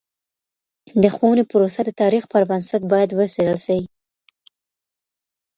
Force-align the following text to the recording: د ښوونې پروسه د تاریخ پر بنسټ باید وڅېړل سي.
د 1.01 1.03
ښوونې 1.15 1.43
پروسه 1.51 1.81
د 1.85 1.89
تاریخ 2.01 2.23
پر 2.31 2.43
بنسټ 2.49 2.81
باید 2.91 3.09
وڅېړل 3.17 3.59
سي. 3.65 3.79